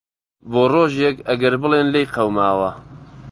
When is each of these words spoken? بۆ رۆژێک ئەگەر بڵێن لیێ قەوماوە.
بۆ 0.51 0.63
رۆژێک 0.73 1.17
ئەگەر 1.27 1.55
بڵێن 1.61 1.87
لیێ 1.93 2.05
قەوماوە. 2.13 2.71